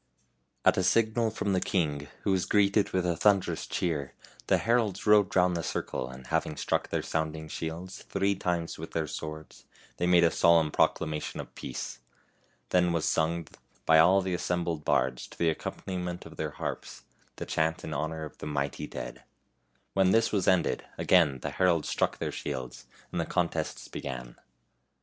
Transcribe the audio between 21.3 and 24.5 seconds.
the heralds struck their shields, and the contests be gan.